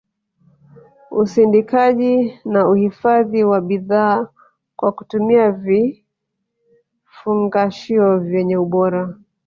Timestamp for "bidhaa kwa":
3.61-4.91